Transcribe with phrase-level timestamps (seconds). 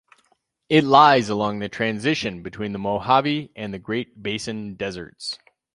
[0.67, 5.37] It lies along the transition between the Mojave and the Great Basin Deserts.